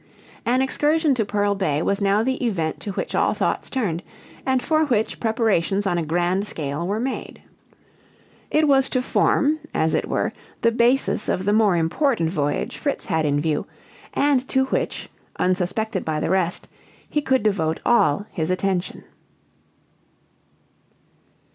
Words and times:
An 0.47 0.63
excursion 0.63 1.13
to 1.13 1.23
Pearl 1.25 1.53
Bay 1.53 1.79
was 1.83 2.01
now 2.01 2.23
the 2.23 2.43
event 2.43 2.79
to 2.79 2.91
which 2.93 3.13
all 3.13 3.35
thoughts 3.35 3.69
turned, 3.69 4.01
and 4.47 4.59
for 4.59 4.85
which 4.85 5.19
preparations 5.19 5.85
on 5.85 5.99
a 5.99 6.03
grand 6.03 6.47
scale 6.47 6.87
were 6.87 6.99
made. 6.99 7.43
It 8.49 8.67
was 8.67 8.89
to 8.89 9.01
form, 9.03 9.59
as 9.75 9.93
it 9.93 10.09
were 10.09 10.33
the 10.63 10.71
basis 10.71 11.29
of 11.29 11.45
the 11.45 11.53
more 11.53 11.75
important 11.75 12.31
voyage 12.31 12.77
Fritz 12.79 13.05
had 13.05 13.27
in 13.27 13.39
view, 13.39 13.67
and 14.15 14.47
to 14.49 14.65
which, 14.65 15.07
unsuspected 15.37 16.03
by 16.03 16.19
the 16.19 16.31
rest, 16.31 16.67
he 17.07 17.21
could 17.21 17.43
devote 17.43 17.79
all 17.85 18.25
his 18.31 18.49
attention. 18.49 19.03